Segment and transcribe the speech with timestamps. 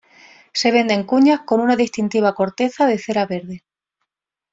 [0.51, 3.63] Se vende en cuñas con una distintiva corteza de cera verde.